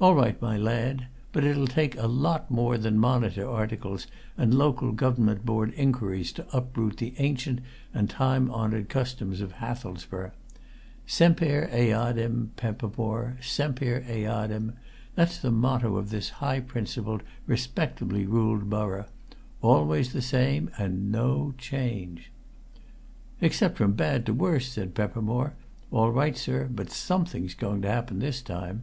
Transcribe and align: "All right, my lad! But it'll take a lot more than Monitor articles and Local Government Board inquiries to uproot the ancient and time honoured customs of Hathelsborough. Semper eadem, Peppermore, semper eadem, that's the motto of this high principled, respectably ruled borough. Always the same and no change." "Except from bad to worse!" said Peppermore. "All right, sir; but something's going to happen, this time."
"All 0.00 0.14
right, 0.14 0.40
my 0.40 0.56
lad! 0.56 1.06
But 1.32 1.44
it'll 1.44 1.66
take 1.66 1.96
a 1.96 2.06
lot 2.06 2.48
more 2.50 2.78
than 2.78 2.98
Monitor 2.98 3.48
articles 3.48 4.06
and 4.36 4.54
Local 4.54 4.92
Government 4.92 5.44
Board 5.44 5.72
inquiries 5.74 6.30
to 6.32 6.46
uproot 6.56 6.98
the 6.98 7.14
ancient 7.18 7.60
and 7.92 8.08
time 8.08 8.50
honoured 8.50 8.88
customs 8.88 9.40
of 9.40 9.52
Hathelsborough. 9.54 10.30
Semper 11.06 11.68
eadem, 11.72 12.50
Peppermore, 12.56 13.36
semper 13.40 14.04
eadem, 14.08 14.74
that's 15.16 15.38
the 15.38 15.50
motto 15.50 15.96
of 15.96 16.10
this 16.10 16.28
high 16.28 16.60
principled, 16.60 17.22
respectably 17.46 18.26
ruled 18.26 18.70
borough. 18.70 19.06
Always 19.62 20.12
the 20.12 20.22
same 20.22 20.70
and 20.78 21.10
no 21.10 21.52
change." 21.58 22.30
"Except 23.40 23.76
from 23.78 23.92
bad 23.92 24.24
to 24.26 24.34
worse!" 24.34 24.68
said 24.68 24.94
Peppermore. 24.94 25.54
"All 25.90 26.12
right, 26.12 26.36
sir; 26.36 26.68
but 26.70 26.90
something's 26.90 27.54
going 27.54 27.82
to 27.82 27.90
happen, 27.90 28.18
this 28.20 28.40
time." 28.42 28.82